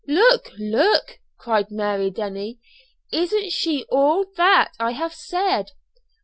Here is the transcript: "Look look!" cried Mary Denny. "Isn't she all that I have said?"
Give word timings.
"Look 0.07 0.49
look!" 0.57 1.19
cried 1.37 1.69
Mary 1.69 2.09
Denny. 2.09 2.57
"Isn't 3.11 3.51
she 3.51 3.85
all 3.91 4.25
that 4.35 4.71
I 4.79 4.93
have 4.93 5.13
said?" 5.13 5.73